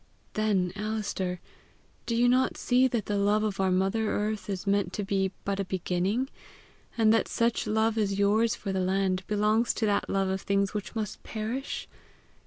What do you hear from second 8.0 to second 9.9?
yours for the land belongs to